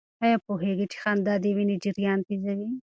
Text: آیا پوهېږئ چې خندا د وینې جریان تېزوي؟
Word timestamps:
آیا 0.23 0.37
پوهېږئ 0.45 0.85
چې 0.91 0.97
خندا 1.03 1.33
د 1.43 1.45
وینې 1.55 1.75
جریان 1.83 2.19
تېزوي؟ 2.27 2.69